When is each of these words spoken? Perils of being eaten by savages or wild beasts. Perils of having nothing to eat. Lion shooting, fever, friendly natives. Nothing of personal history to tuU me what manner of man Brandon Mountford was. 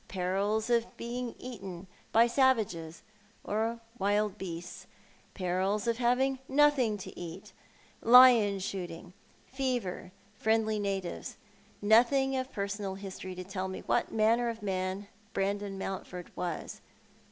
Perils 0.07 0.71
of 0.71 0.97
being 0.97 1.35
eaten 1.37 1.85
by 2.11 2.25
savages 2.25 3.03
or 3.43 3.79
wild 3.99 4.35
beasts. 4.39 4.87
Perils 5.35 5.85
of 5.85 5.99
having 5.99 6.39
nothing 6.49 6.97
to 6.97 7.15
eat. 7.15 7.53
Lion 8.01 8.57
shooting, 8.57 9.13
fever, 9.45 10.11
friendly 10.39 10.79
natives. 10.79 11.37
Nothing 11.83 12.35
of 12.35 12.51
personal 12.51 12.95
history 12.95 13.35
to 13.35 13.43
tuU 13.43 13.67
me 13.67 13.81
what 13.81 14.11
manner 14.11 14.49
of 14.49 14.63
man 14.63 15.07
Brandon 15.33 15.77
Mountford 15.77 16.35
was. 16.35 16.81